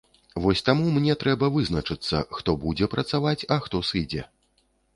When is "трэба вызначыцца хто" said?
1.23-2.57